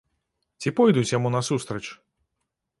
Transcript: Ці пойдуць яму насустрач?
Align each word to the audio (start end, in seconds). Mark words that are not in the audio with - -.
Ці 0.63 0.73
пойдуць 0.79 1.13
яму 1.17 1.33
насустрач? 1.37 1.85